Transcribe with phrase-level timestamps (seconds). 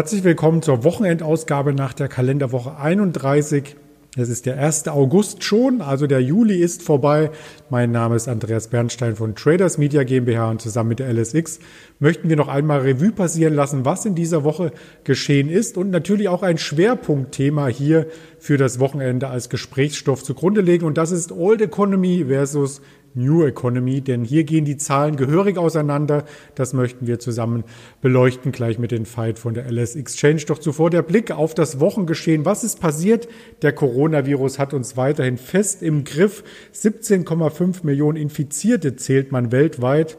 [0.00, 3.76] Herzlich willkommen zur Wochenendausgabe nach der Kalenderwoche 31.
[4.16, 4.88] Es ist der 1.
[4.88, 7.30] August schon, also der Juli ist vorbei.
[7.68, 11.60] Mein Name ist Andreas Bernstein von Traders Media GmbH und zusammen mit der LSX
[12.00, 14.72] möchten wir noch einmal Revue passieren lassen, was in dieser Woche
[15.04, 18.06] geschehen ist und natürlich auch ein Schwerpunktthema hier
[18.38, 22.80] für das Wochenende als Gesprächsstoff zugrunde legen und das ist Old Economy versus
[23.14, 26.24] New Economy, denn hier gehen die Zahlen gehörig auseinander.
[26.54, 27.64] Das möchten wir zusammen
[28.00, 30.42] beleuchten, gleich mit den Fight von der LS Exchange.
[30.46, 32.44] Doch zuvor der Blick auf das Wochengeschehen.
[32.44, 33.28] Was ist passiert?
[33.62, 36.44] Der Coronavirus hat uns weiterhin fest im Griff.
[36.72, 40.16] 17,5 Millionen Infizierte zählt man weltweit.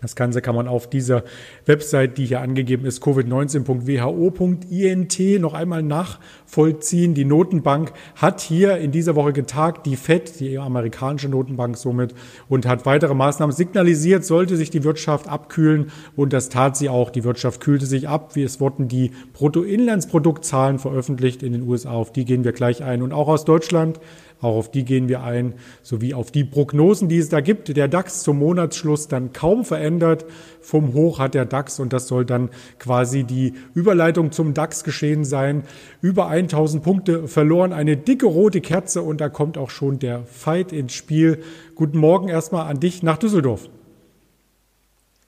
[0.00, 1.24] Das Ganze kann man auf dieser
[1.66, 7.12] Website, die hier angegeben ist, covid19.who.int, noch einmal nachvollziehen.
[7.14, 12.14] Die Notenbank hat hier in dieser Woche getagt, die FED, die amerikanische Notenbank somit,
[12.48, 15.90] und hat weitere Maßnahmen signalisiert, sollte sich die Wirtschaft abkühlen.
[16.16, 17.10] Und das tat sie auch.
[17.10, 18.34] Die Wirtschaft kühlte sich ab.
[18.36, 21.90] Es wurden die Bruttoinlandsproduktzahlen veröffentlicht in den USA.
[21.90, 23.02] Auf die gehen wir gleich ein.
[23.02, 24.00] Und auch aus Deutschland
[24.40, 27.76] auch auf die gehen wir ein, sowie auf die Prognosen, die es da gibt.
[27.76, 30.24] Der DAX zum Monatsschluss dann kaum verändert.
[30.60, 35.24] Vom Hoch hat der DAX, und das soll dann quasi die Überleitung zum DAX geschehen
[35.24, 35.64] sein,
[36.00, 37.72] über 1000 Punkte verloren.
[37.72, 41.42] Eine dicke rote Kerze und da kommt auch schon der Fight ins Spiel.
[41.74, 43.68] Guten Morgen erstmal an dich nach Düsseldorf.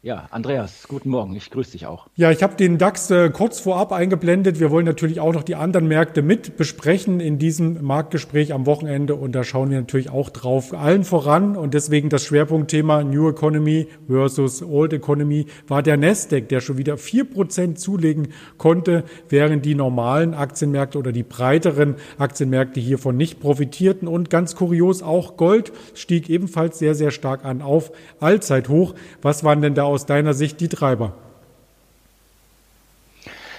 [0.04, 1.36] Ja, Andreas, guten Morgen.
[1.36, 2.08] Ich grüße dich auch.
[2.16, 4.58] Ja, ich habe den DAX äh, kurz vorab eingeblendet.
[4.58, 9.14] Wir wollen natürlich auch noch die anderen Märkte mit besprechen in diesem Marktgespräch am Wochenende
[9.14, 10.74] und da schauen wir natürlich auch drauf.
[10.74, 16.60] Allen voran und deswegen das Schwerpunktthema New Economy versus Old Economy war der Nasdaq, der
[16.60, 23.16] schon wieder vier Prozent zulegen konnte, während die normalen Aktienmärkte oder die breiteren Aktienmärkte hiervon
[23.16, 24.08] nicht profitierten.
[24.08, 28.96] Und ganz kurios auch Gold stieg ebenfalls sehr, sehr stark an auf Allzeithoch.
[29.20, 31.12] Was waren denn da aus deiner Sicht die Treiber?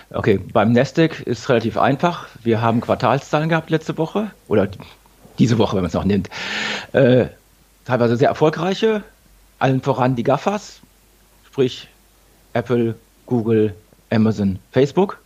[0.09, 2.27] Okay, beim Nasdaq ist relativ einfach.
[2.43, 4.67] Wir haben Quartalszahlen gehabt letzte Woche oder
[5.39, 6.29] diese Woche, wenn man es noch nimmt.
[6.91, 7.27] Äh,
[7.85, 9.03] teilweise sehr erfolgreiche,
[9.59, 10.81] allen voran die GAFAs,
[11.45, 11.87] sprich
[12.53, 12.95] Apple,
[13.25, 13.75] Google,
[14.09, 15.19] Amazon, Facebook,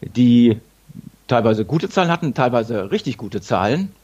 [0.00, 0.60] die
[1.28, 3.94] teilweise gute Zahlen hatten, teilweise richtig gute Zahlen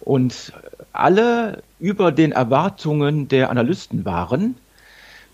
[0.00, 0.52] und
[0.92, 4.56] alle über den Erwartungen der Analysten waren.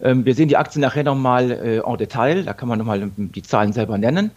[0.04, 3.42] Ähm, wir sehen die Aktien nachher nochmal äh, en Detail, da kann man nochmal die
[3.42, 4.30] Zahlen selber nennen.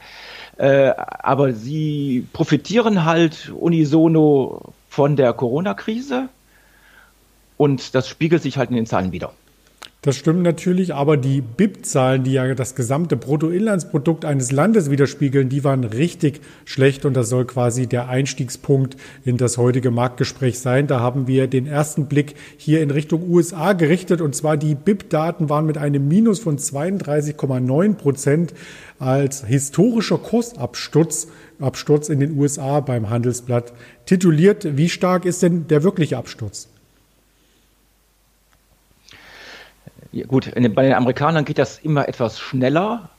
[0.57, 6.29] Äh, aber sie profitieren halt unisono von der Corona-Krise
[7.57, 9.33] und das spiegelt sich halt in den Zahlen wieder.
[10.07, 15.65] Das stimmt natürlich, aber die BIP-Zahlen, die ja das gesamte Bruttoinlandsprodukt eines Landes widerspiegeln, die
[15.65, 20.87] waren richtig schlecht und das soll quasi der Einstiegspunkt in das heutige Marktgespräch sein.
[20.87, 25.49] Da haben wir den ersten Blick hier in Richtung USA gerichtet und zwar die BIP-Daten
[25.49, 28.53] waren mit einem Minus von 32,9 Prozent
[28.99, 31.27] als historischer Kursabsturz
[31.59, 33.73] Absturz in den USA beim Handelsblatt
[34.05, 34.77] tituliert.
[34.77, 36.69] Wie stark ist denn der wirkliche Absturz?
[40.23, 43.09] Gut, den, bei den Amerikanern geht das immer etwas schneller.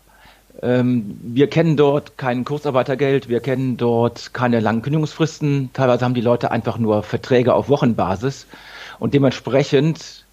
[0.60, 5.70] Ähm, wir kennen dort kein Kurzarbeitergeld, wir kennen dort keine langen Kündigungsfristen.
[5.72, 8.47] Teilweise haben die Leute einfach nur Verträge auf Wochenbasis
[8.98, 10.25] und dementsprechend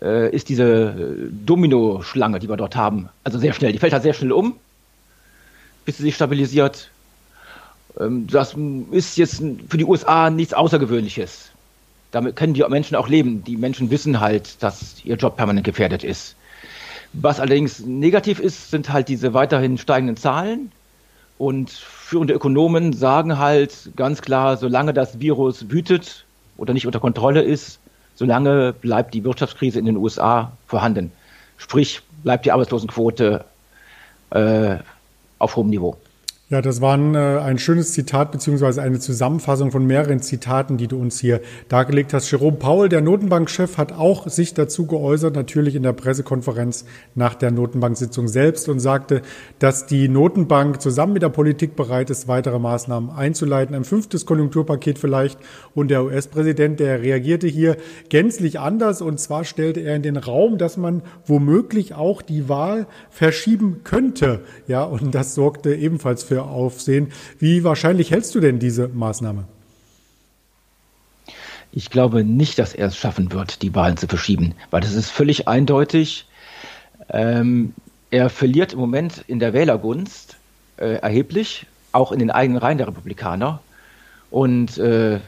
[0.00, 3.72] äh, ist diese Domino-Schlange, die wir dort haben, also sehr schnell.
[3.72, 4.54] Die fällt halt sehr schnell um,
[5.84, 6.90] bis sie sich stabilisiert.
[7.98, 8.54] Ähm, das
[8.92, 11.49] ist jetzt für die USA nichts Außergewöhnliches
[12.10, 13.44] damit können die Menschen auch leben.
[13.44, 16.36] Die Menschen wissen halt, dass ihr Job permanent gefährdet ist.
[17.12, 20.70] Was allerdings negativ ist, sind halt diese weiterhin steigenden Zahlen.
[21.38, 26.24] Und führende Ökonomen sagen halt ganz klar, solange das Virus wütet
[26.56, 27.78] oder nicht unter Kontrolle ist,
[28.14, 31.10] solange bleibt die Wirtschaftskrise in den USA vorhanden.
[31.56, 33.44] Sprich, bleibt die Arbeitslosenquote
[34.30, 34.76] äh,
[35.38, 35.96] auf hohem Niveau.
[36.52, 40.88] Ja, das war ein, äh, ein schönes Zitat beziehungsweise eine Zusammenfassung von mehreren Zitaten, die
[40.88, 42.28] du uns hier dargelegt hast.
[42.28, 47.52] Jerome Paul, der Notenbankchef, hat auch sich dazu geäußert, natürlich in der Pressekonferenz nach der
[47.52, 49.22] Notenbanksitzung selbst und sagte,
[49.60, 54.98] dass die Notenbank zusammen mit der Politik bereit ist, weitere Maßnahmen einzuleiten, ein fünftes Konjunkturpaket
[54.98, 55.38] vielleicht.
[55.76, 57.76] Und der US-Präsident, der reagierte hier
[58.08, 62.88] gänzlich anders und zwar stellte er in den Raum, dass man womöglich auch die Wahl
[63.08, 64.40] verschieben könnte.
[64.66, 67.12] Ja, und das sorgte ebenfalls für Aufsehen.
[67.38, 69.44] Wie wahrscheinlich hältst du denn diese Maßnahme?
[71.72, 75.10] Ich glaube nicht, dass er es schaffen wird, die Wahlen zu verschieben, weil das ist
[75.10, 76.26] völlig eindeutig.
[77.08, 77.74] Ähm,
[78.10, 80.36] er verliert im Moment in der Wählergunst
[80.78, 83.60] äh, erheblich, auch in den eigenen Reihen der Republikaner.
[84.30, 85.20] Und äh, im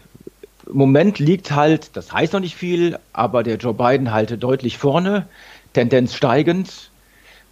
[0.73, 5.27] Moment liegt halt, das heißt noch nicht viel, aber der Joe Biden halte deutlich vorne,
[5.73, 6.91] Tendenz steigend.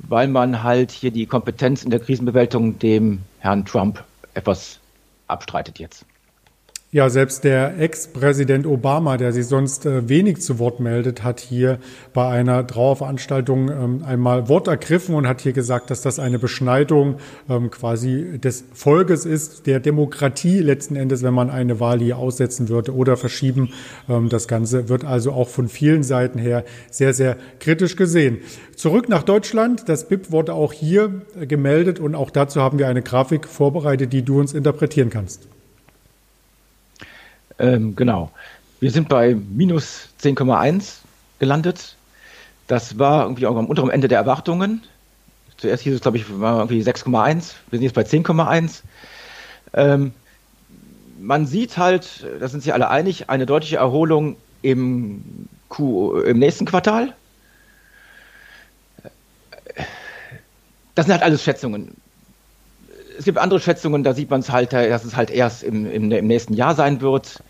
[0.08, 4.04] Weil man halt hier die Kompetenz in der Krisenbewältigung dem Herrn Trump
[4.34, 4.80] etwas
[5.26, 6.04] abstreitet jetzt.
[6.92, 11.78] Ja, selbst der Ex-Präsident Obama, der sich sonst äh, wenig zu Wort meldet, hat hier
[12.12, 17.18] bei einer Trauerveranstaltung ähm, einmal Wort ergriffen und hat hier gesagt, dass das eine Beschneidung
[17.48, 22.68] ähm, quasi des Volkes ist, der Demokratie letzten Endes, wenn man eine Wahl hier aussetzen
[22.68, 23.72] würde oder verschieben.
[24.08, 28.38] Ähm, das Ganze wird also auch von vielen Seiten her sehr, sehr kritisch gesehen.
[28.74, 29.88] Zurück nach Deutschland.
[29.88, 34.24] Das BIP wurde auch hier gemeldet und auch dazu haben wir eine Grafik vorbereitet, die
[34.24, 35.46] du uns interpretieren kannst.
[37.60, 38.30] Ähm, genau.
[38.80, 40.96] Wir sind bei minus 10,1
[41.38, 41.96] gelandet.
[42.66, 44.82] Das war irgendwie auch am unteren Ende der Erwartungen.
[45.58, 47.52] Zuerst hieß es, glaube ich, irgendwie 6,1.
[47.70, 48.80] Wir sind jetzt bei 10,1.
[49.74, 50.12] Ähm,
[51.20, 55.22] man sieht halt, da sind sich alle einig, eine deutliche Erholung im,
[55.68, 57.14] Q, im nächsten Quartal.
[60.94, 61.94] Das sind halt alles Schätzungen.
[63.20, 66.10] Es gibt andere Schätzungen, da sieht man es halt, dass es halt erst im, im,
[66.10, 67.42] im nächsten Jahr sein wird.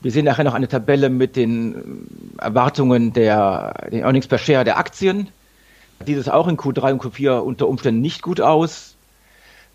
[0.00, 4.76] Wir sehen nachher noch eine Tabelle mit den Erwartungen der den Earnings per Share der
[4.76, 5.28] Aktien.
[6.04, 8.96] Dieses auch in Q3 und Q4 unter Umständen nicht gut aus.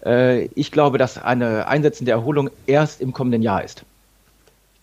[0.06, 3.86] Äh, ich glaube, dass eine einsetzende Erholung erst im kommenden Jahr ist.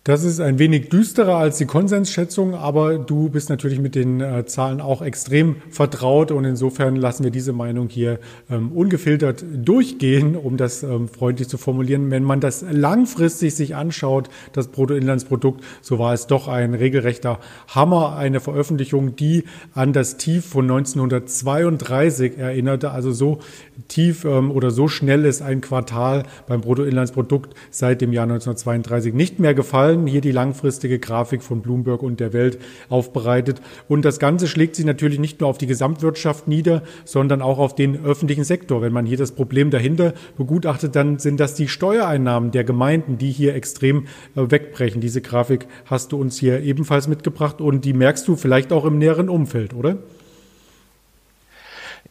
[0.02, 4.46] Das ist ein wenig düsterer als die Konsensschätzung, aber du bist natürlich mit den äh,
[4.46, 8.18] Zahlen auch extrem vertraut und insofern lassen wir diese Meinung hier
[8.48, 12.10] ähm, ungefiltert durchgehen, um das ähm, freundlich zu formulieren.
[12.10, 17.38] Wenn man das langfristig sich anschaut, das Bruttoinlandsprodukt, so war es doch ein regelrechter
[17.68, 19.44] Hammer, eine Veröffentlichung, die
[19.74, 23.40] an das Tief von 1932 erinnerte, also so
[23.88, 29.38] tief ähm, oder so schnell ist ein Quartal beim Bruttoinlandsprodukt seit dem Jahr 1932 nicht
[29.40, 29.89] mehr gefallen.
[30.06, 32.58] Hier die langfristige Grafik von Bloomberg und der Welt
[32.88, 33.60] aufbereitet.
[33.88, 37.74] Und das Ganze schlägt sich natürlich nicht nur auf die Gesamtwirtschaft nieder, sondern auch auf
[37.74, 38.82] den öffentlichen Sektor.
[38.82, 43.30] Wenn man hier das Problem dahinter begutachtet, dann sind das die Steuereinnahmen der Gemeinden, die
[43.30, 44.06] hier extrem
[44.36, 45.00] äh, wegbrechen.
[45.00, 48.98] Diese Grafik hast du uns hier ebenfalls mitgebracht und die merkst du vielleicht auch im
[48.98, 49.98] näheren Umfeld, oder?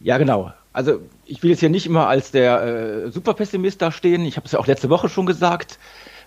[0.00, 0.52] Ja, genau.
[0.72, 4.24] Also ich will jetzt hier nicht immer als der äh, Superpessimist da stehen.
[4.24, 5.78] Ich habe es ja auch letzte Woche schon gesagt.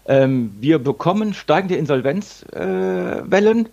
[0.05, 3.65] Ähm, wir bekommen steigende Insolvenzwellen.
[3.65, 3.69] Äh,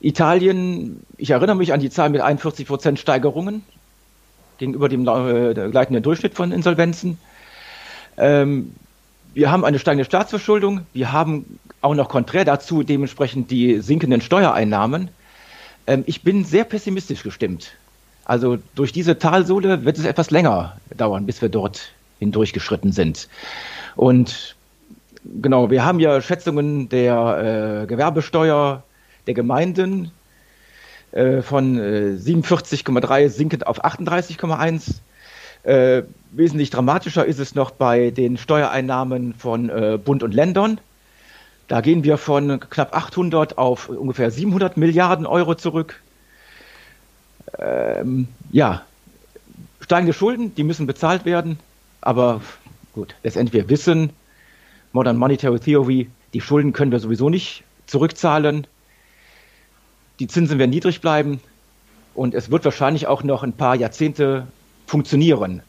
[0.00, 3.62] Italien, ich erinnere mich an die Zahl mit 41 Prozent Steigerungen
[4.58, 7.18] gegenüber dem äh, gleichenden Durchschnitt von Insolvenzen.
[8.16, 8.74] Ähm,
[9.32, 10.86] wir haben eine steigende Staatsverschuldung.
[10.92, 15.08] Wir haben auch noch konträr dazu dementsprechend die sinkenden Steuereinnahmen.
[15.86, 17.72] Ähm, ich bin sehr pessimistisch gestimmt.
[18.24, 23.28] Also durch diese Talsohle wird es etwas länger dauern, bis wir dort hindurchgeschritten sind.
[23.96, 24.54] Und
[25.24, 28.82] genau, wir haben ja Schätzungen der äh, Gewerbesteuer
[29.26, 30.10] der Gemeinden
[31.12, 34.94] äh, von äh, 47,3 sinkend auf 38,1.
[35.62, 40.78] Äh, wesentlich dramatischer ist es noch bei den Steuereinnahmen von äh, Bund und Ländern.
[41.68, 46.02] Da gehen wir von knapp 800 auf ungefähr 700 Milliarden Euro zurück
[47.58, 48.82] ähm, ja,
[49.80, 51.58] steigende Schulden, die müssen bezahlt werden,
[52.00, 52.40] aber
[52.92, 54.10] gut, letztendlich wir wissen,
[54.94, 58.68] Modern Monetary Theory, die Schulden können wir sowieso nicht zurückzahlen,
[60.20, 61.40] die Zinsen werden niedrig bleiben
[62.14, 64.46] und es wird wahrscheinlich auch noch ein paar Jahrzehnte
[64.86, 65.62] funktionieren,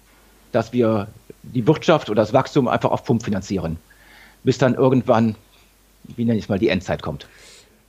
[0.51, 1.07] dass wir
[1.41, 3.77] die Wirtschaft oder das Wachstum einfach auf Pump finanzieren,
[4.43, 5.35] bis dann irgendwann,
[6.03, 7.27] wie nenne ich es mal, die Endzeit kommt.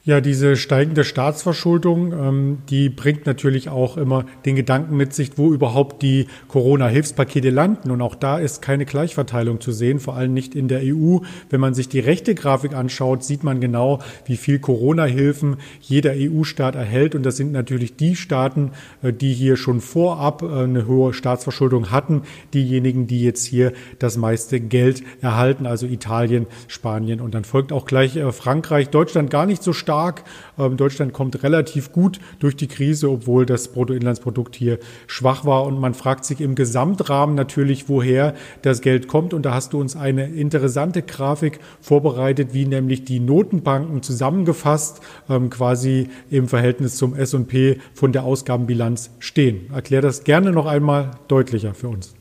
[0.07, 5.53] Ja, diese steigende Staatsverschuldung, ähm, die bringt natürlich auch immer den Gedanken mit sich, wo
[5.53, 7.91] überhaupt die Corona-Hilfspakete landen.
[7.91, 11.19] Und auch da ist keine Gleichverteilung zu sehen, vor allem nicht in der EU.
[11.51, 16.77] Wenn man sich die rechte Grafik anschaut, sieht man genau, wie viel Corona-Hilfen jeder EU-Staat
[16.77, 17.17] erhält.
[17.17, 18.71] Und das sind natürlich die Staaten,
[19.03, 22.23] äh, die hier schon vorab äh, eine hohe Staatsverschuldung hatten,
[22.55, 27.21] diejenigen, die jetzt hier das meiste Geld erhalten, also Italien, Spanien.
[27.21, 30.25] Und dann folgt auch gleich äh, Frankreich, Deutschland gar nicht so stark stark.
[30.59, 35.65] Ähm, Deutschland kommt relativ gut durch die Krise, obwohl das Bruttoinlandsprodukt hier schwach war.
[35.65, 39.33] Und man fragt sich im Gesamtrahmen natürlich, woher das Geld kommt.
[39.33, 45.01] Und da hast du uns eine interessante Grafik vorbereitet, wie nämlich die Notenbanken zusammengefasst
[45.31, 49.71] ähm, quasi im Verhältnis zum S&P von der Ausgabenbilanz stehen.
[49.73, 52.15] Erklär das gerne noch einmal deutlicher für uns.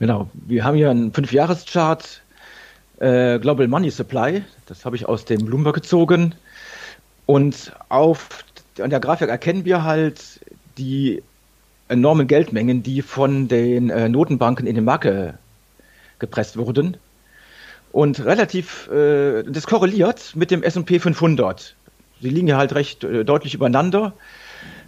[0.00, 2.22] Genau, wir haben hier einen Fünfjahreschart
[3.00, 4.44] äh, Global Money Supply.
[4.66, 6.34] Das habe ich aus dem Bloomberg gezogen.
[7.26, 8.44] Und auf
[8.78, 10.40] an der Grafik erkennen wir halt
[10.78, 11.22] die
[11.88, 15.08] enormen Geldmengen, die von den äh, Notenbanken in den Markt
[16.18, 16.96] gepresst wurden.
[17.92, 21.74] Und relativ, äh, das korreliert mit dem S&P 500.
[22.20, 24.12] Sie liegen ja halt recht äh, deutlich übereinander.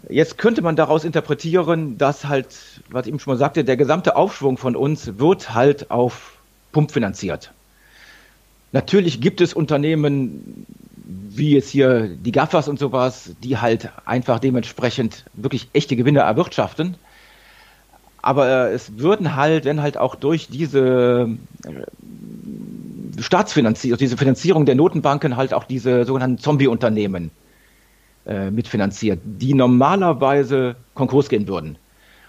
[0.08, 2.48] Jetzt könnte man daraus interpretieren, dass halt,
[2.90, 6.38] was ich eben schon mal sagte, der gesamte Aufschwung von uns wird halt auf
[6.72, 7.52] Pump finanziert.
[8.72, 10.66] Natürlich gibt es Unternehmen,
[11.34, 16.96] wie jetzt hier die Gaffers und sowas, die halt einfach dementsprechend wirklich echte Gewinne erwirtschaften.
[18.22, 21.28] Aber es würden halt, wenn halt auch durch diese
[21.64, 27.30] äh, Staatsfinanzierung, diese Finanzierung der Notenbanken halt auch diese sogenannten Zombie-Unternehmen
[28.24, 31.76] äh, mitfinanziert, die normalerweise Konkurs gehen würden.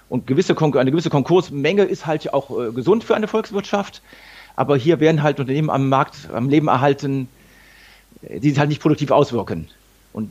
[0.09, 4.01] Und gewisse eine gewisse Konkursmenge ist halt auch äh, gesund für eine Volkswirtschaft.
[4.55, 7.27] Aber hier werden halt Unternehmen am Markt, am Leben erhalten,
[8.21, 9.67] die sich halt nicht produktiv auswirken.
[10.13, 10.29] Und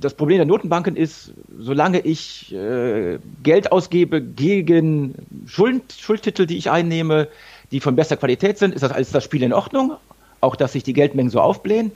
[0.00, 5.14] das Problem der Notenbanken ist, solange ich äh, Geld ausgebe gegen
[5.46, 7.28] Schuld, Schuldtitel, die ich einnehme,
[7.70, 9.96] die von bester Qualität sind, ist das alles das Spiel in Ordnung.
[10.40, 11.92] Auch, dass sich die Geldmengen so aufblähen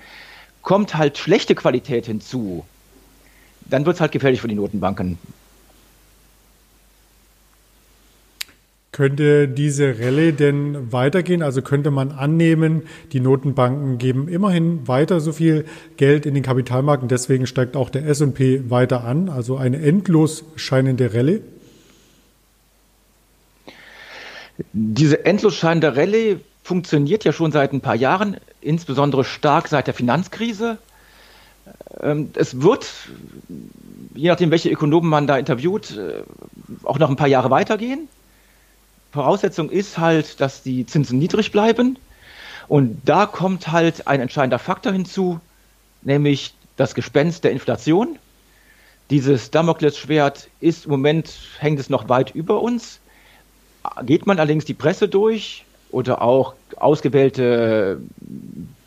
[0.63, 2.65] kommt halt schlechte Qualität hinzu,
[3.69, 5.19] dann wird es halt gefährlich für die Notenbanken.
[8.93, 11.43] Könnte diese Rallye denn weitergehen?
[11.43, 12.83] Also könnte man annehmen,
[13.13, 15.65] die Notenbanken geben immerhin weiter so viel
[15.97, 20.45] Geld in den Kapitalmarkt und deswegen steigt auch der S&P weiter an, also eine endlos
[20.57, 21.41] scheinende Rallye?
[24.73, 29.95] Diese endlos scheinende Rallye funktioniert ja schon seit ein paar Jahren, insbesondere stark seit der
[29.95, 30.79] Finanzkrise.
[32.01, 32.93] Ähm, es wird,
[34.15, 36.23] je nachdem, welche Ökonomen man da interviewt, äh,
[36.83, 38.09] auch noch ein paar Jahre weitergehen.
[39.13, 41.99] Voraussetzung ist halt, dass die Zinsen niedrig bleiben.
[42.69, 45.41] Und da kommt halt ein entscheidender Faktor hinzu,
[46.03, 48.19] nämlich das Gespenst der Inflation.
[49.11, 53.01] Dieses Damoklesschwert ist im Moment, hängt es noch weit über uns.
[54.05, 58.01] Geht man allerdings die Presse durch, oder auch ausgewählte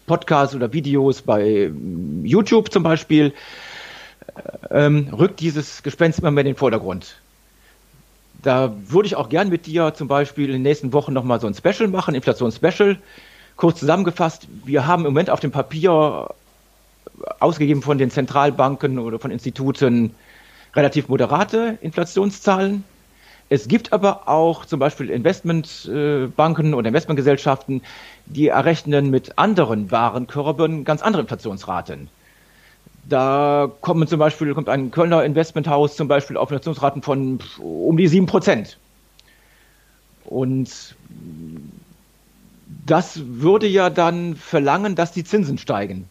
[0.08, 1.72] Podcasts oder Videos bei
[2.24, 3.34] YouTube zum Beispiel,
[4.72, 7.18] ähm, rückt dieses Gespenst immer mehr in den Vordergrund.
[8.44, 11.48] Da würde ich auch gern mit dir zum Beispiel in den nächsten Wochen nochmal so
[11.48, 12.98] ein Special machen, Inflation-Special.
[13.56, 16.30] Kurz zusammengefasst, wir haben im Moment auf dem Papier
[17.40, 20.14] ausgegeben von den Zentralbanken oder von Instituten
[20.76, 22.84] relativ moderate Inflationszahlen.
[23.48, 27.82] Es gibt aber auch zum Beispiel Investmentbanken oder Investmentgesellschaften,
[28.26, 32.10] die errechnen mit anderen Warenkörben ganz andere Inflationsraten.
[33.10, 38.08] Da kommen zum Beispiel, kommt ein Kölner Investmenthaus zum Beispiel auf Inflationsraten von um die
[38.08, 38.78] 7 Prozent.
[40.26, 40.96] Und
[42.86, 46.08] das würde ja dann verlangen, dass die Zinsen steigen.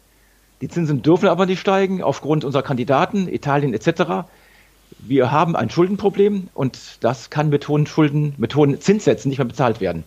[0.61, 4.25] Die Zinsen dürfen aber nicht steigen aufgrund unserer Kandidaten, Italien etc
[4.99, 9.47] wir haben ein Schuldenproblem und das kann mit hohen Schulden, mit hohen Zinssätzen nicht mehr
[9.47, 10.05] bezahlt werden.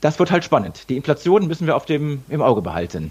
[0.00, 0.88] Das wird halt spannend.
[0.88, 3.10] Die Inflation müssen wir auf dem, im Auge behalten.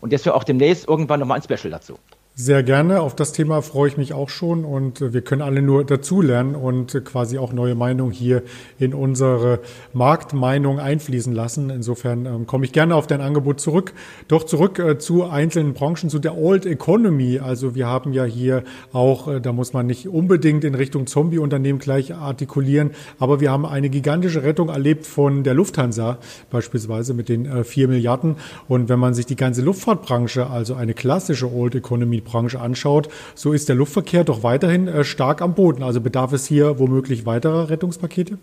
[0.00, 1.98] Und jetzt wir auch demnächst irgendwann nochmal ein Special dazu.
[2.42, 3.02] Sehr gerne.
[3.02, 7.04] Auf das Thema freue ich mich auch schon und wir können alle nur dazulernen und
[7.04, 8.42] quasi auch neue Meinungen hier
[8.78, 9.60] in unsere
[9.92, 11.68] Marktmeinung einfließen lassen.
[11.68, 13.92] Insofern ähm, komme ich gerne auf dein Angebot zurück.
[14.28, 17.40] Doch zurück äh, zu einzelnen Branchen, zu der Old Economy.
[17.40, 21.78] Also wir haben ja hier auch, äh, da muss man nicht unbedingt in Richtung Zombie-Unternehmen
[21.78, 26.16] gleich artikulieren, aber wir haben eine gigantische Rettung erlebt von der Lufthansa
[26.50, 28.36] beispielsweise mit den äh, vier Milliarden.
[28.66, 33.52] Und wenn man sich die ganze Luftfahrtbranche, also eine klassische Old Economy Branche anschaut, so
[33.52, 35.82] ist der Luftverkehr doch weiterhin äh, stark am Boden.
[35.82, 38.38] Also bedarf es hier womöglich weiterer Rettungspakete?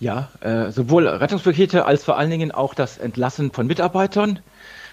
[0.00, 4.38] Ja, äh, sowohl Rettungspakete als vor allen Dingen auch das Entlassen von Mitarbeitern.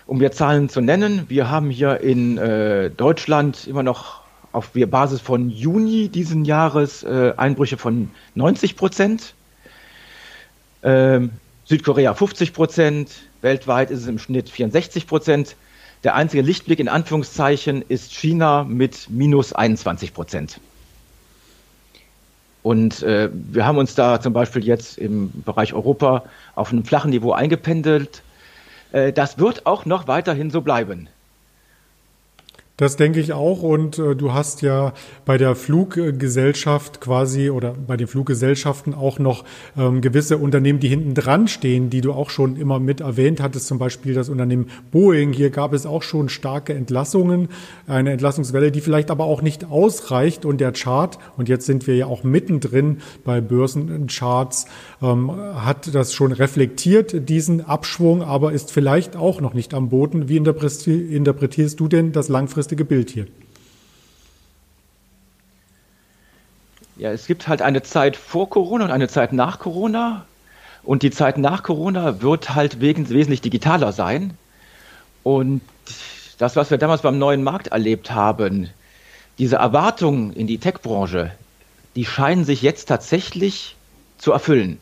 [0.08, 5.20] Um wir Zahlen zu nennen, wir haben hier in äh, Deutschland immer noch auf Basis
[5.20, 9.34] von Juni diesen Jahres äh, Einbrüche von 90 Prozent.
[10.82, 11.32] Ähm,
[11.66, 15.56] Südkorea 50 Prozent, weltweit ist es im Schnitt 64 Prozent.
[16.06, 20.60] Der einzige Lichtblick in Anführungszeichen ist China mit minus 21 Prozent.
[22.62, 27.10] Und äh, wir haben uns da zum Beispiel jetzt im Bereich Europa auf einem flachen
[27.10, 28.22] Niveau eingependelt.
[28.92, 31.10] Äh, das wird auch noch weiterhin so bleiben.
[32.78, 33.64] Das denke ich auch.
[33.64, 39.46] Und äh, du hast ja bei der Fluggesellschaft quasi oder bei den Fluggesellschaften auch noch
[39.78, 43.68] ähm, gewisse Unternehmen, die hinten dran stehen, die du auch schon immer mit erwähnt hattest,
[43.68, 45.32] zum Beispiel das Unternehmen Boeing.
[45.32, 47.48] Hier gab es auch schon starke Entlassungen,
[47.88, 50.44] eine Entlassungswelle, die vielleicht aber auch nicht ausreicht.
[50.44, 54.66] Und der Chart, und jetzt sind wir ja auch mittendrin bei Börsencharts,
[55.02, 60.28] ähm, hat das schon reflektiert, diesen Abschwung, aber ist vielleicht auch noch nicht am Boden.
[60.28, 63.28] Wie interpretierst du denn das langfristige langfristige Bild hier?
[66.98, 70.26] Ja, es gibt halt eine Zeit vor Corona und eine Zeit nach Corona.
[70.84, 74.38] Und die Zeit nach Corona wird halt wesentlich digitaler sein.
[75.24, 75.62] Und
[76.38, 78.70] das, was wir damals beim neuen Markt erlebt haben,
[79.38, 81.32] diese Erwartungen in die Tech-Branche,
[81.96, 83.76] die scheinen sich jetzt tatsächlich
[84.18, 84.80] zu erfüllen.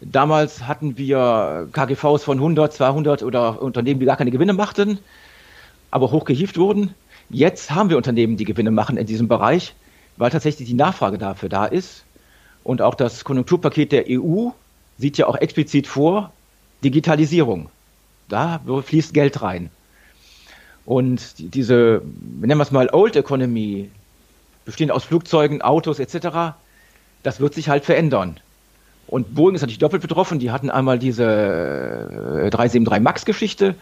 [0.00, 4.98] Damals hatten wir KGVs von 100, 200 oder Unternehmen, die gar keine Gewinne machten,
[5.92, 6.94] aber hochgehieft wurden.
[7.30, 9.74] Jetzt haben wir Unternehmen, die Gewinne machen in diesem Bereich,
[10.16, 12.04] weil tatsächlich die Nachfrage dafür da ist.
[12.64, 14.48] Und auch das Konjunkturpaket der EU
[14.98, 16.32] sieht ja auch explizit vor,
[16.82, 17.68] Digitalisierung.
[18.28, 19.70] Da fließt Geld rein.
[20.84, 22.02] Und diese,
[22.40, 23.90] nennen wir es mal Old Economy,
[24.64, 26.56] bestehend aus Flugzeugen, Autos etc.,
[27.22, 28.40] das wird sich halt verändern.
[29.06, 30.38] Und Boeing ist natürlich doppelt betroffen.
[30.38, 31.22] Die hatten einmal diese
[32.50, 33.74] 373 äh, MAX-Geschichte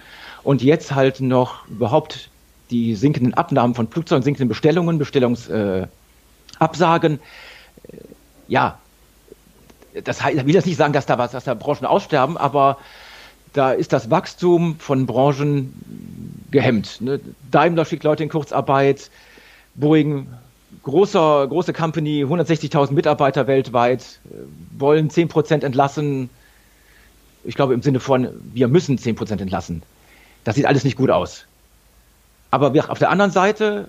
[0.42, 2.30] und jetzt halt noch überhaupt
[2.70, 5.90] die sinkenden Abnahmen von Flugzeugen, sinkenden Bestellungen, Bestellungsabsagen.
[7.14, 7.96] Äh,
[8.48, 8.78] ja,
[10.04, 12.78] das heißt, ich will jetzt nicht sagen, dass da was, dass da Branchen aussterben, aber
[13.52, 15.72] da ist das Wachstum von Branchen
[16.50, 17.00] gehemmt.
[17.00, 17.20] Ne?
[17.50, 19.10] Daimler schickt Leute in Kurzarbeit,
[19.74, 20.28] Boeing
[20.84, 24.36] großer, große Company, 160.000 Mitarbeiter weltweit, äh,
[24.78, 26.30] wollen 10% entlassen.
[27.42, 29.82] Ich glaube im Sinne von, wir müssen 10% entlassen.
[30.44, 31.46] Das sieht alles nicht gut aus.
[32.50, 33.88] Aber auf der anderen Seite,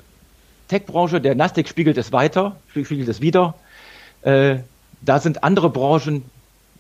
[0.68, 3.56] Tech-Branche, der Nasdaq spiegelt es weiter, spiegelt es wieder.
[4.22, 4.58] Äh,
[5.02, 6.24] da sind andere Branchen,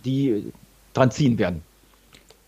[0.05, 0.51] die
[0.93, 1.63] dran ziehen werden.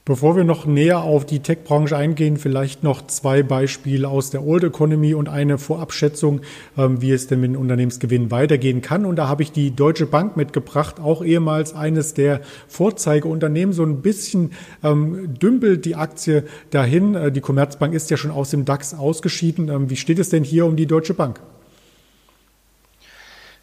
[0.06, 4.66] Bevor wir noch näher auf die Tech-Branche eingehen, vielleicht noch zwei Beispiele aus der Old
[4.66, 6.42] Economy und eine Vorabschätzung,
[6.78, 9.06] ähm, wie es denn mit den Unternehmensgewinnen weitergehen kann.
[9.06, 13.72] Und da habe ich die Deutsche Bank mitgebracht, auch ehemals eines der Vorzeigeunternehmen.
[13.72, 14.52] So ein bisschen
[14.84, 17.16] ähm, dümpelt die Aktie dahin.
[17.16, 19.70] Äh, die Commerzbank ist ja schon aus dem DAX ausgeschieden.
[19.70, 21.40] Ähm, wie steht es denn hier um die Deutsche Bank?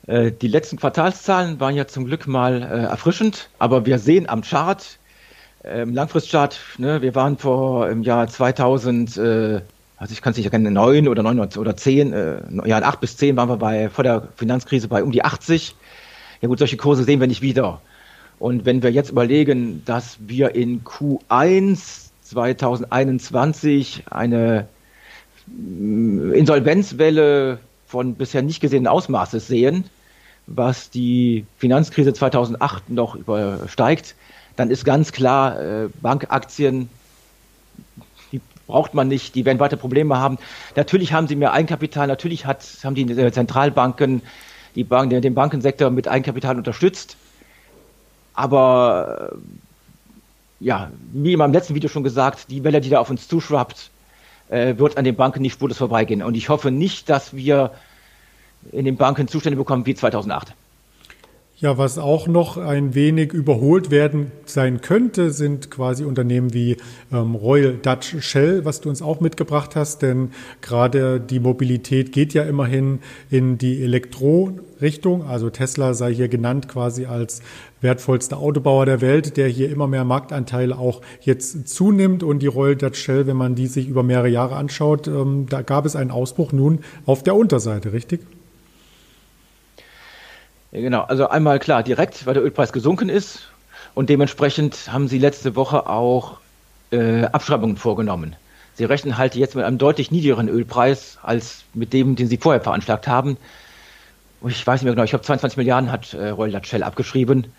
[0.06, 4.40] Äh, die letzten Quartalszahlen waren ja zum Glück mal äh, erfrischend, aber wir sehen am
[4.40, 4.98] Chart,
[5.64, 9.60] ähm, Langfristchart, ne, wir waren vor im Jahr 2000, äh,
[9.96, 13.00] also ich kann es nicht erkennen, 9 oder 9 oder 10, äh, ja, in 8
[13.00, 15.74] bis 10 waren wir bei, vor der Finanzkrise bei um die 80.
[16.40, 17.80] Ja gut, solche Kurse sehen wir nicht wieder.
[18.38, 24.66] Und wenn wir jetzt überlegen, dass wir in Q1 2021 eine
[25.46, 29.84] mm, Insolvenzwelle von bisher nicht gesehenen Ausmaßes sehen,
[30.46, 34.14] was die Finanzkrise 2008 noch übersteigt,
[34.60, 36.90] dann ist ganz klar, äh, Bankaktien,
[38.30, 40.36] die braucht man nicht, die werden weiter Probleme haben.
[40.76, 44.20] Natürlich haben sie mehr Eigenkapital, natürlich hat, haben die äh, Zentralbanken
[44.74, 47.16] die Bank, den Bankensektor mit Eigenkapital unterstützt.
[48.34, 49.36] Aber äh,
[50.64, 53.90] ja, wie in meinem letzten Video schon gesagt, die Welle, die da auf uns zuschwappt,
[54.50, 56.22] äh, wird an den Banken nicht spurlos vorbeigehen.
[56.22, 57.70] Und ich hoffe nicht, dass wir
[58.72, 60.52] in den Banken Zustände bekommen wie 2008.
[61.62, 66.78] Ja, was auch noch ein wenig überholt werden sein könnte, sind quasi Unternehmen wie
[67.12, 70.30] ähm, Royal Dutch Shell, was du uns auch mitgebracht hast, denn
[70.62, 75.24] gerade die Mobilität geht ja immerhin in die Elektro-Richtung.
[75.24, 77.42] Also Tesla sei hier genannt quasi als
[77.82, 82.22] wertvollster Autobauer der Welt, der hier immer mehr Marktanteile auch jetzt zunimmt.
[82.22, 85.60] Und die Royal Dutch Shell, wenn man die sich über mehrere Jahre anschaut, ähm, da
[85.60, 88.20] gab es einen Ausbruch nun auf der Unterseite, richtig?
[90.72, 93.48] Genau, also einmal klar, direkt, weil der Ölpreis gesunken ist
[93.94, 96.38] und dementsprechend haben sie letzte Woche auch
[96.92, 98.36] äh, Abschreibungen vorgenommen.
[98.74, 102.60] Sie rechnen halt jetzt mit einem deutlich niedrigeren Ölpreis als mit dem, den sie vorher
[102.60, 103.36] veranschlagt haben.
[104.46, 107.52] Ich weiß nicht mehr genau, ich glaube 22 Milliarden hat äh, Royal Dutch Shell abgeschrieben.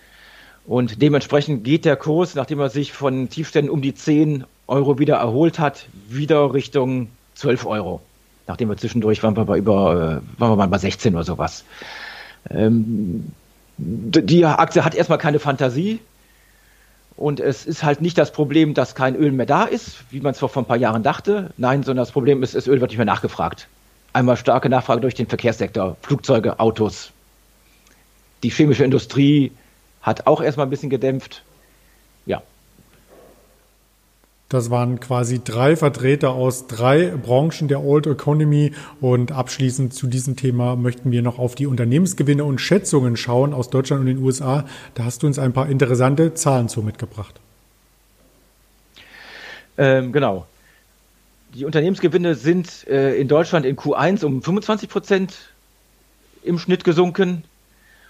[0.66, 5.18] Und dementsprechend geht der Kurs, nachdem er sich von Tiefständen um die 10 Euro wieder
[5.18, 8.02] erholt hat, wieder Richtung 12 Euro.
[8.48, 11.66] Nachdem wir zwischendurch waren wir bei über, äh, waren wir mal bei 16 oder sowas.
[12.50, 13.32] Ähm,
[13.78, 16.00] die Aktie hat erstmal keine Fantasie.
[17.18, 20.32] Und es ist halt nicht das Problem, dass kein Öl mehr da ist, wie man
[20.32, 21.52] es vor ein paar Jahren dachte.
[21.58, 23.68] Nein, sondern das Problem ist, das Öl wird nicht mehr nachgefragt.
[24.14, 27.12] Einmal starke Nachfrage durch den Verkehrssektor, Flugzeuge, Autos.
[28.44, 29.52] Die chemische Industrie
[30.02, 31.44] hat auch erstmal ein bisschen gedämpft.
[32.26, 32.42] Ja,
[34.54, 38.74] das waren quasi drei Vertreter aus drei Branchen der Old Economy.
[39.00, 43.70] Und abschließend zu diesem Thema möchten wir noch auf die Unternehmensgewinne und Schätzungen schauen aus
[43.70, 44.66] Deutschland und den USA.
[44.94, 47.40] Da hast du uns ein paar interessante Zahlen zu mitgebracht.
[49.78, 50.46] Ähm, genau.
[51.54, 55.38] Die Unternehmensgewinne sind äh, in Deutschland in Q1 um 25 Prozent
[56.44, 57.44] im Schnitt gesunken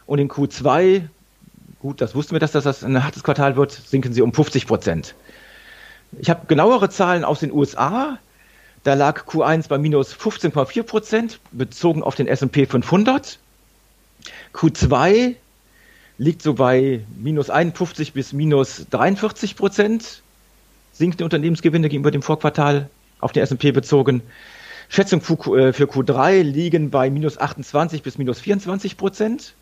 [0.05, 1.03] und in Q2,
[1.79, 5.15] gut, das wussten wir, dass das ein hartes Quartal wird, sinken sie um 50 Prozent.
[6.19, 8.17] Ich habe genauere Zahlen aus den USA.
[8.83, 13.37] Da lag Q1 bei minus 15,4 Prozent, bezogen auf den S&P 500.
[14.53, 15.35] Q2
[16.17, 20.21] liegt so bei minus 51 bis minus 43 Prozent
[20.93, 22.89] sinkende Unternehmensgewinne gegenüber dem Vorquartal.
[23.21, 24.23] auf den S&P bezogen.
[24.89, 29.53] Schätzungen für Q3 liegen bei minus 28 bis minus 24 Prozent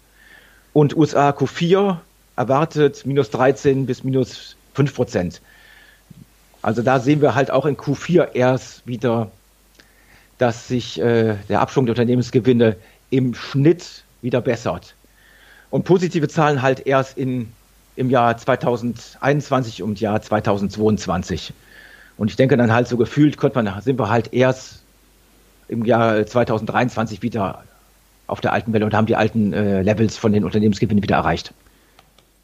[0.74, 1.98] und USA Q4
[2.36, 5.42] erwartet minus 13 bis minus 5 Prozent.
[6.62, 9.32] Also da sehen wir halt auch in Q4 erst wieder,
[10.38, 12.76] dass sich äh, der Abschwung der Unternehmensgewinne
[13.10, 14.96] im Schnitt wieder bessert.
[15.70, 17.52] Und positive Zahlen halt erst in,
[17.96, 21.54] im Jahr 2021 und Jahr 2022.
[22.18, 24.82] Und ich denke dann halt so gefühlt, könnte man, sind wir halt erst
[25.70, 27.64] im Jahr 2023 wieder
[28.28, 31.54] auf der alten Welle und haben die alten äh, Levels von den Unternehmensgewinnen wieder erreicht.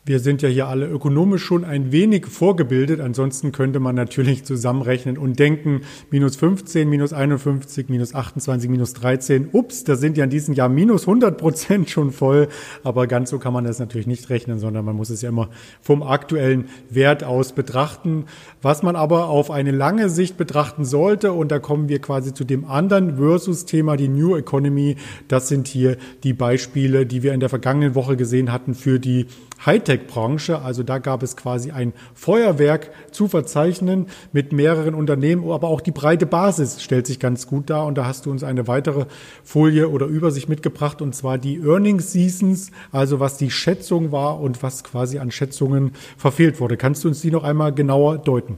[0.07, 3.01] Wir sind ja hier alle ökonomisch schon ein wenig vorgebildet.
[3.01, 9.49] Ansonsten könnte man natürlich zusammenrechnen und denken, minus 15, minus 51, minus 28, minus 13.
[9.51, 12.49] Ups, da sind ja in diesem Jahr minus 100 Prozent schon voll.
[12.83, 15.49] Aber ganz so kann man das natürlich nicht rechnen, sondern man muss es ja immer
[15.81, 18.25] vom aktuellen Wert aus betrachten.
[18.61, 22.43] Was man aber auf eine lange Sicht betrachten sollte, und da kommen wir quasi zu
[22.43, 24.97] dem anderen Versus-Thema, die New Economy.
[25.27, 29.25] Das sind hier die Beispiele, die wir in der vergangenen Woche gesehen hatten für die
[29.65, 30.61] Hightech-Branche.
[30.61, 35.91] Also da gab es quasi ein Feuerwerk zu verzeichnen mit mehreren Unternehmen, aber auch die
[35.91, 37.85] breite Basis stellt sich ganz gut dar.
[37.85, 39.05] Und da hast du uns eine weitere
[39.43, 44.63] Folie oder Übersicht mitgebracht, und zwar die Earnings Seasons, also was die Schätzung war und
[44.63, 46.77] was quasi an Schätzungen verfehlt wurde.
[46.77, 48.57] Kannst du uns die noch einmal genauer deuten?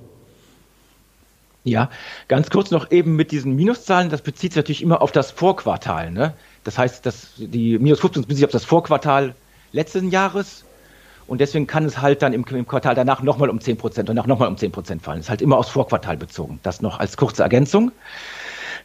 [1.67, 1.89] Ja,
[2.29, 6.11] ganz kurz noch eben mit diesen Minuszahlen, das bezieht sich natürlich immer auf das Vorquartal.
[6.11, 6.33] Ne?
[6.63, 9.35] Das heißt, dass die Minus 15 bezieht sich auf das Vorquartal
[9.73, 10.63] letzten Jahres
[11.27, 14.15] und deswegen kann es halt dann im, im Quartal danach nochmal um 10 Prozent und
[14.15, 15.19] danach nochmal um 10 Prozent fallen.
[15.19, 16.59] Das ist halt immer aufs Vorquartal bezogen.
[16.63, 17.91] Das noch als kurze Ergänzung.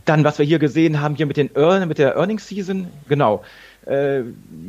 [0.04, 1.50] Dann, was wir hier gesehen haben, hier mit, den
[1.86, 3.44] mit der Earnings Season, genau.
[3.86, 4.22] Äh,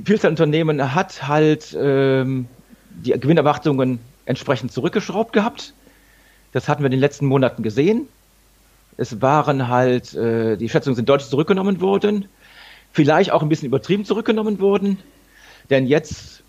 [0.05, 2.47] Vielzahlunternehmen hat halt ähm,
[2.91, 5.73] die Gewinnerwartungen entsprechend zurückgeschraubt gehabt.
[6.51, 8.07] Das hatten wir in den letzten Monaten gesehen.
[8.97, 12.27] Es waren halt, äh, die Schätzungen sind deutlich zurückgenommen worden,
[12.91, 14.99] vielleicht auch ein bisschen übertrieben zurückgenommen worden,
[15.71, 16.42] denn jetzt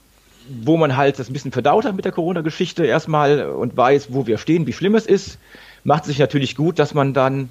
[0.49, 4.27] wo man halt das ein bisschen verdaut hat mit der Corona-Geschichte erstmal und weiß, wo
[4.27, 5.39] wir stehen, wie schlimm es ist,
[5.85, 7.49] macht sich natürlich gut, dass man dann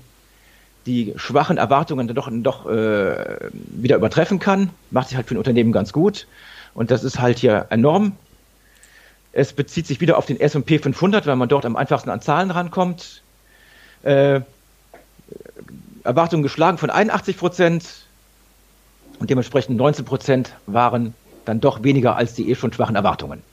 [0.86, 4.70] die schwachen Erwartungen dann doch, doch äh, wieder übertreffen kann.
[4.92, 6.28] Macht sich halt für ein Unternehmen ganz gut.
[6.74, 8.14] Und das ist halt hier enorm.
[9.32, 12.52] Es bezieht sich wieder auf den S&P 500, weil man dort am einfachsten an Zahlen
[12.52, 13.22] rankommt.
[14.04, 14.42] Äh,
[16.04, 18.06] Erwartungen geschlagen von 81 Prozent
[19.20, 21.14] und dementsprechend 19 Prozent waren
[21.46, 23.44] dann doch weniger als die eh schon schwachen Erwartungen.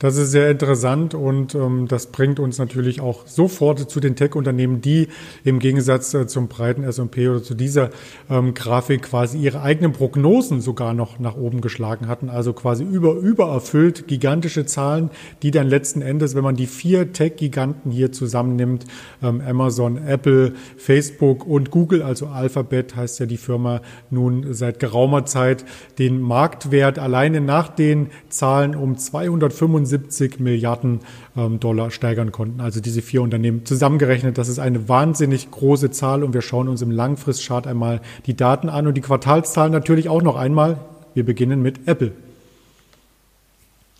[0.00, 4.80] Das ist sehr interessant und ähm, das bringt uns natürlich auch sofort zu den Tech-Unternehmen,
[4.80, 5.08] die
[5.44, 7.90] im Gegensatz äh, zum breiten S&P oder zu dieser
[8.30, 13.12] ähm, Grafik quasi ihre eigenen Prognosen sogar noch nach oben geschlagen hatten, also quasi über
[13.12, 15.10] übererfüllt gigantische Zahlen,
[15.42, 18.86] die dann letzten Endes, wenn man die vier Tech-Giganten hier zusammennimmt,
[19.22, 25.26] ähm, Amazon, Apple, Facebook und Google, also Alphabet heißt ja die Firma nun seit geraumer
[25.26, 25.66] Zeit,
[25.98, 31.00] den Marktwert alleine nach den Zahlen um 275 75 Milliarden
[31.36, 32.60] ähm, Dollar steigern konnten.
[32.60, 36.82] Also diese vier Unternehmen zusammengerechnet, das ist eine wahnsinnig große Zahl und wir schauen uns
[36.82, 40.78] im Langfristchart einmal die Daten an und die Quartalszahlen natürlich auch noch einmal.
[41.14, 42.12] Wir beginnen mit Apple.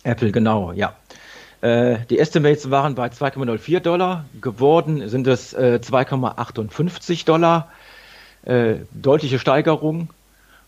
[0.03, 0.93] Apple, genau, ja.
[1.61, 7.69] Äh, die Estimates waren bei 2,04 Dollar, geworden sind es äh, 2,58 Dollar.
[8.43, 10.09] Äh, deutliche Steigerung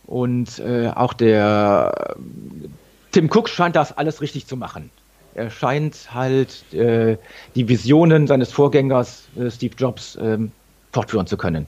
[0.05, 2.15] und äh, auch der
[3.11, 4.91] Tim Cook scheint das alles richtig zu machen
[5.35, 7.17] er scheint halt äh,
[7.55, 10.51] die Visionen seines Vorgängers äh, Steve Jobs ähm,
[10.91, 11.67] fortführen zu können.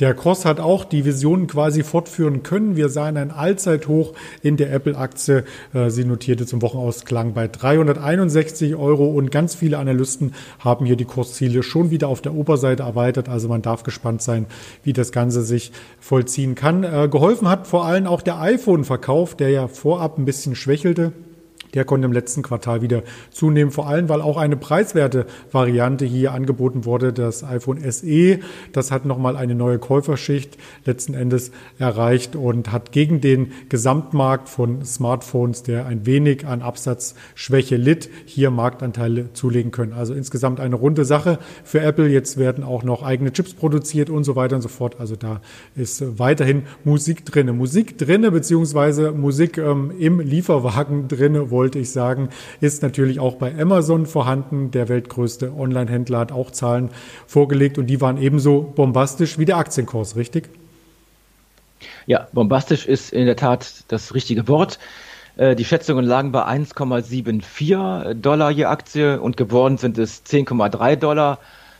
[0.00, 2.74] Der Cross hat auch die Visionen quasi fortführen können.
[2.74, 5.44] Wir sahen ein Allzeithoch in der Apple-Aktie.
[5.74, 11.04] Äh, sie notierte zum Wochenausklang bei 361 Euro und ganz viele Analysten haben hier die
[11.04, 13.28] Kursziele schon wieder auf der Oberseite erweitert.
[13.28, 14.46] Also man darf gespannt sein,
[14.82, 16.82] wie das Ganze sich vollziehen kann.
[16.82, 21.12] Äh, geholfen hat vor allem auch der iPhone-Verkauf, der ja vorab ein bisschen schwächelte.
[21.74, 26.32] Der konnte im letzten Quartal wieder zunehmen, vor allem weil auch eine preiswerte Variante hier
[26.32, 28.40] angeboten wurde, das iPhone SE.
[28.72, 34.84] Das hat nochmal eine neue Käuferschicht letzten Endes erreicht und hat gegen den Gesamtmarkt von
[34.84, 39.94] Smartphones, der ein wenig an Absatzschwäche litt, hier Marktanteile zulegen können.
[39.94, 42.08] Also insgesamt eine runde Sache für Apple.
[42.08, 44.96] Jetzt werden auch noch eigene Chips produziert und so weiter und so fort.
[44.98, 45.40] Also da
[45.74, 47.52] ist weiterhin Musik drinne.
[47.52, 53.36] Musik drinne, beziehungsweise Musik ähm, im Lieferwagen drinne, wo wollte ich sagen, ist natürlich auch
[53.36, 54.72] bei Amazon vorhanden.
[54.72, 56.90] Der weltgrößte Online-Händler hat auch Zahlen
[57.28, 60.48] vorgelegt und die waren ebenso bombastisch wie der Aktienkurs, richtig?
[62.06, 64.80] Ja, bombastisch ist in der Tat das richtige Wort.
[65.36, 71.38] Äh, die Schätzungen lagen bei 1,74 Dollar je Aktie und geworden sind es 10,3 Dollar.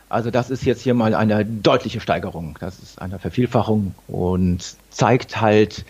[0.08, 2.56] Also das ist jetzt hier mal eine deutliche Steigerung.
[2.60, 5.84] Das ist eine Vervielfachung und zeigt halt,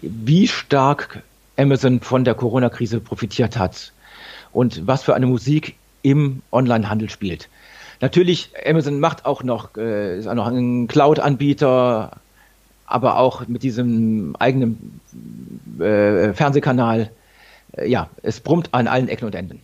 [0.00, 1.22] wie stark
[1.62, 3.92] Amazon von der Corona-Krise profitiert hat
[4.52, 7.48] und was für eine Musik im Online-Handel spielt.
[8.00, 12.10] Natürlich, Amazon macht auch noch, äh, ist auch noch ein Cloud-Anbieter,
[12.86, 15.00] aber auch mit diesem eigenen
[15.78, 17.10] äh, Fernsehkanal.
[17.76, 19.60] Äh, ja, es brummt an allen Ecken und Enden.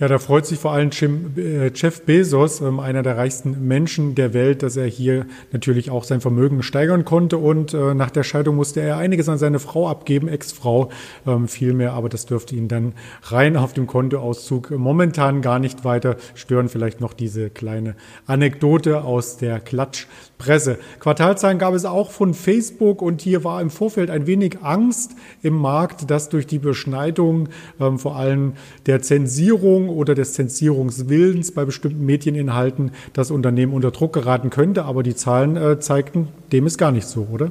[0.00, 0.90] Ja, da freut sich vor allem
[1.36, 6.02] äh, Jeff Bezos, ähm, einer der reichsten Menschen der Welt, dass er hier natürlich auch
[6.02, 7.38] sein Vermögen steigern konnte.
[7.38, 10.90] Und äh, nach der Scheidung musste er einiges an seine Frau abgeben, Ex-Frau
[11.28, 11.92] ähm, vielmehr.
[11.92, 16.68] Aber das dürfte ihn dann rein auf dem Kontoauszug momentan gar nicht weiter stören.
[16.68, 17.94] Vielleicht noch diese kleine
[18.26, 20.80] Anekdote aus der Klatschpresse.
[20.98, 25.54] Quartalzahlen gab es auch von Facebook und hier war im Vorfeld ein wenig Angst im
[25.54, 28.54] Markt, dass durch die Beschneidung ähm, vor allem
[28.86, 34.84] der Zensierung Zensierung oder des Zensierungswillens bei bestimmten Medieninhalten das Unternehmen unter Druck geraten könnte.
[34.84, 37.50] Aber die Zahlen äh, zeigten, dem ist gar nicht so, oder?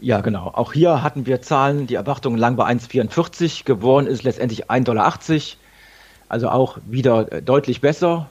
[0.00, 0.50] Ja, genau.
[0.52, 5.18] Auch hier hatten wir Zahlen, die Erwartungen lagen bei 1,44, geworden ist letztendlich 1,80 Dollar.
[6.28, 8.28] Also auch wieder äh, deutlich besser.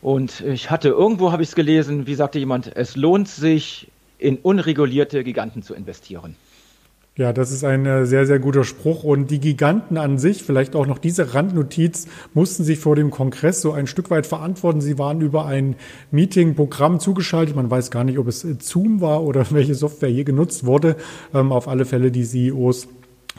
[0.00, 4.36] Und ich hatte irgendwo, habe ich es gelesen, wie sagte jemand, es lohnt sich, in
[4.38, 6.36] unregulierte Giganten zu investieren.
[7.16, 9.04] Ja, das ist ein äh, sehr, sehr guter Spruch.
[9.04, 13.60] Und die Giganten an sich, vielleicht auch noch diese Randnotiz, mussten sich vor dem Kongress
[13.60, 14.80] so ein Stück weit verantworten.
[14.80, 15.76] Sie waren über ein
[16.10, 17.54] Meeting-Programm zugeschaltet.
[17.54, 20.96] Man weiß gar nicht, ob es äh, Zoom war oder welche Software hier genutzt wurde.
[21.32, 22.88] Ähm, auf alle Fälle die CEOs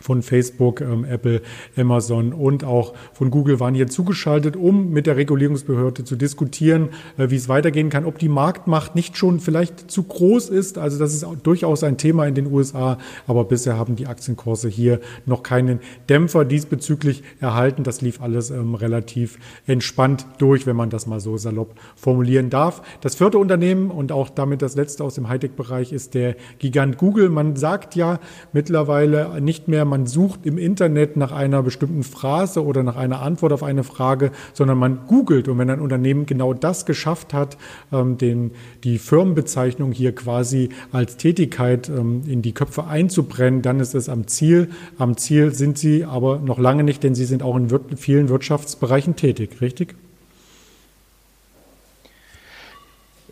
[0.02, 1.42] von Facebook, ähm, Apple,
[1.78, 7.30] Amazon und auch von Google waren hier zugeschaltet, um mit der Regulierungsbehörde zu diskutieren, äh,
[7.30, 10.78] wie es weitergehen kann, ob die Marktmacht nicht schon vielleicht zu groß ist.
[10.78, 15.00] Also das ist durchaus ein Thema in den USA, aber bisher haben die Aktienkurse hier
[15.26, 15.80] noch keinen
[16.10, 17.84] Dämpfer diesbezüglich erhalten.
[17.84, 22.82] Das lief alles ähm, relativ entspannt durch, wenn man das mal so salopp formulieren darf.
[23.02, 27.30] Das vierte Unternehmen und auch damit das letzte aus dem Hightech-Bereich ist der Gigant Google.
[27.30, 28.20] Man sagt ja
[28.54, 33.54] mittlerweile nicht mehr, man sucht im Internet nach einer bestimmten Phrase oder nach einer Antwort
[33.54, 35.48] auf eine Frage, sondern man googelt.
[35.48, 37.58] Und wenn ein Unternehmen genau das geschafft hat,
[37.91, 38.52] ähm, den,
[38.84, 44.28] die Firmenbezeichnung hier quasi als Tätigkeit ähm, in die Köpfe einzubrennen, dann ist es am
[44.28, 44.69] Ziel.
[44.98, 49.15] Am Ziel sind sie aber noch lange nicht, denn sie sind auch in vielen Wirtschaftsbereichen
[49.15, 49.95] tätig, richtig?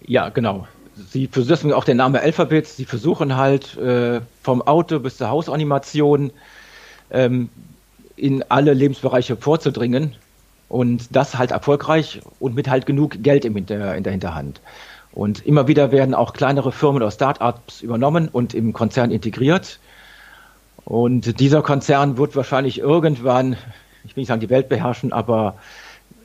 [0.05, 0.67] Ja, genau.
[0.95, 2.67] Sie versuchen auch den Namen Alphabet.
[2.67, 6.31] Sie versuchen halt äh, vom Auto bis zur Hausanimation
[7.11, 7.49] ähm,
[8.15, 10.15] in alle Lebensbereiche vorzudringen
[10.69, 14.61] und das halt erfolgreich und mit halt genug Geld im Hinter, in der Hinterhand.
[15.13, 19.79] Und immer wieder werden auch kleinere Firmen oder Startups übernommen und im Konzern integriert.
[20.85, 23.53] Und dieser Konzern wird wahrscheinlich irgendwann,
[24.03, 25.55] ich will nicht sagen die Welt beherrschen, aber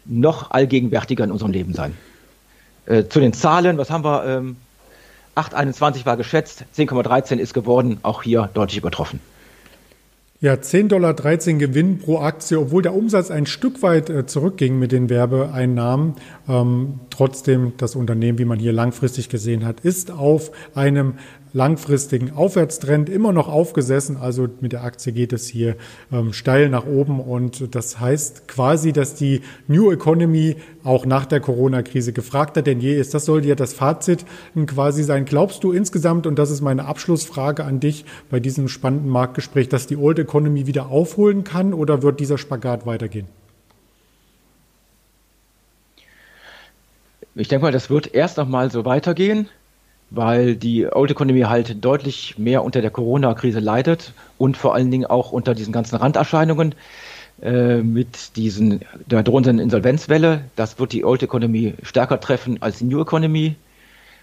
[0.04, 1.94] noch allgegenwärtiger in unserem Leben sein.
[2.88, 4.24] Äh, zu den Zahlen, was haben wir?
[4.24, 4.56] Ähm,
[5.36, 9.20] 8,21 war geschätzt, 10,13 ist geworden, auch hier deutlich übertroffen.
[10.40, 14.92] Ja, 10,13 Dollar Gewinn pro Aktie, obwohl der Umsatz ein Stück weit äh, zurückging mit
[14.92, 16.14] den Werbeeinnahmen.
[16.48, 21.14] Ähm, trotzdem, das Unternehmen, wie man hier langfristig gesehen hat, ist auf einem
[21.52, 24.16] langfristigen Aufwärtstrend immer noch aufgesessen.
[24.16, 25.76] Also mit der Aktie geht es hier
[26.12, 31.40] ähm, steil nach oben und das heißt quasi, dass die New Economy auch nach der
[31.40, 33.14] Corona-Krise gefragter denn je ist.
[33.14, 34.24] Das sollte ja das Fazit
[34.66, 35.24] quasi sein.
[35.24, 39.86] Glaubst du insgesamt, und das ist meine Abschlussfrage an dich bei diesem spannenden Marktgespräch, dass
[39.86, 43.26] die Old Economy wieder aufholen kann oder wird dieser Spagat weitergehen?
[47.34, 49.48] Ich denke mal, das wird erst noch mal so weitergehen
[50.10, 55.06] weil die Old Economy halt deutlich mehr unter der Corona-Krise leidet und vor allen Dingen
[55.06, 56.74] auch unter diesen ganzen Randerscheinungen
[57.42, 60.44] äh, mit diesen der drohenden Insolvenzwelle.
[60.56, 63.54] Das wird die Old Economy stärker treffen als die New Economy,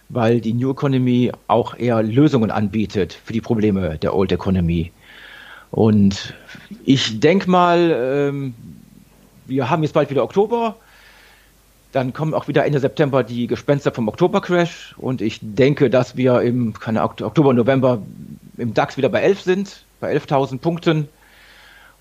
[0.10, 4.92] weil die New Economy auch eher Lösungen anbietet für die Probleme der Old Economy.
[5.72, 6.34] Und
[6.84, 8.56] ich denke mal, ähm,
[9.46, 10.76] wir haben jetzt bald wieder Oktober
[11.96, 16.42] dann kommen auch wieder Ende September die Gespenster vom Oktobercrash und ich denke, dass wir
[16.42, 18.02] im keine Oktober, November
[18.58, 21.08] im DAX wieder bei 11 sind, bei 11.000 Punkten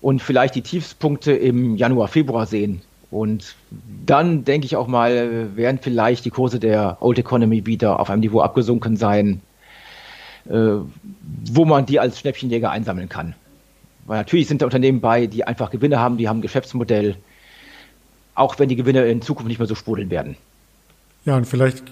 [0.01, 2.81] und vielleicht die Tiefspunkte im Januar, Februar sehen.
[3.09, 3.55] Und
[4.05, 8.19] dann denke ich auch mal, werden vielleicht die Kurse der Old Economy wieder auf einem
[8.19, 9.39] Niveau abgesunken sein,
[10.49, 10.75] äh,
[11.45, 13.33] wo man die als Schnäppchenjäger einsammeln kann.
[14.05, 17.15] Weil natürlich sind da Unternehmen bei, die einfach Gewinne haben, die haben ein Geschäftsmodell,
[18.35, 20.37] auch wenn die Gewinne in Zukunft nicht mehr so sprudeln werden.
[21.25, 21.83] Ja, und vielleicht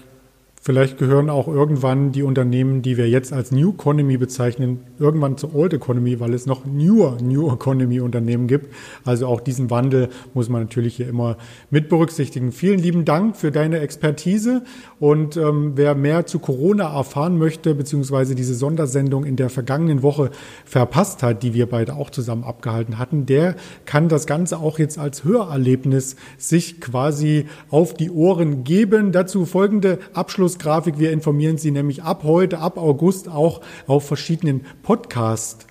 [0.66, 5.54] Vielleicht gehören auch irgendwann die Unternehmen, die wir jetzt als New Economy bezeichnen, irgendwann zur
[5.54, 8.72] Old Economy, weil es noch newer New Economy Unternehmen gibt.
[9.04, 11.36] Also auch diesen Wandel muss man natürlich hier immer
[11.68, 12.50] mit berücksichtigen.
[12.50, 14.62] Vielen lieben Dank für deine Expertise
[14.98, 20.30] und ähm, wer mehr zu Corona erfahren möchte, beziehungsweise diese Sondersendung in der vergangenen Woche
[20.64, 24.98] verpasst hat, die wir beide auch zusammen abgehalten hatten, der kann das Ganze auch jetzt
[24.98, 29.12] als Hörerlebnis sich quasi auf die Ohren geben.
[29.12, 30.98] Dazu folgende Abschluss Grafik.
[30.98, 35.66] Wir informieren Sie nämlich ab heute, ab August auch auf verschiedenen Podcast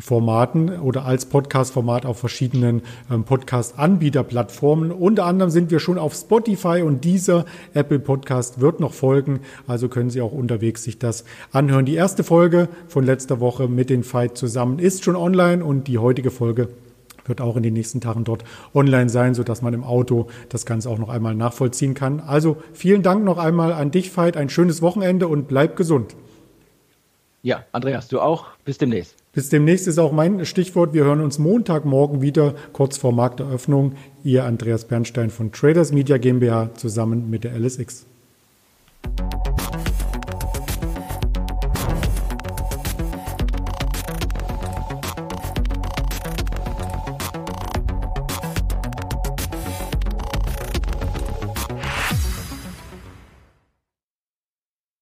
[0.00, 4.92] Formaten oder als Podcast-Format auf verschiedenen ähm, Podcast-Anbieterplattformen.
[4.92, 7.44] Unter anderem sind wir schon auf Spotify und dieser
[7.74, 9.40] Apple Podcast wird noch folgen.
[9.66, 11.86] Also können Sie auch unterwegs sich das anhören.
[11.86, 15.98] Die erste Folge von letzter Woche mit den Fight zusammen ist schon online und die
[15.98, 16.68] heutige Folge
[17.28, 20.90] wird auch in den nächsten Tagen dort online sein, sodass man im Auto das Ganze
[20.90, 22.20] auch noch einmal nachvollziehen kann.
[22.20, 24.36] Also vielen Dank noch einmal an dich, Veit.
[24.36, 26.14] Ein schönes Wochenende und bleib gesund.
[27.42, 28.46] Ja, Andreas, du auch.
[28.64, 29.14] Bis demnächst.
[29.32, 30.94] Bis demnächst ist auch mein Stichwort.
[30.94, 33.92] Wir hören uns Montagmorgen wieder, kurz vor Markteröffnung.
[34.24, 38.06] Ihr Andreas Bernstein von Traders Media GmbH zusammen mit der LSX.